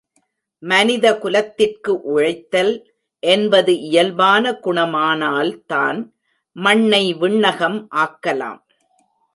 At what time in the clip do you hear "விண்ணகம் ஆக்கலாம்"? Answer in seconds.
7.13-8.61